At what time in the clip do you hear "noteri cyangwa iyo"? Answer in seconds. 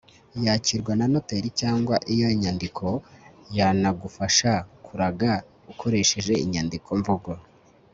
1.13-2.27